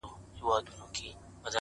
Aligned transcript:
o 0.03 0.03
زړه 0.37 0.51
مي 0.57 0.65
را 0.67 0.71
خوري؛ 0.79 1.07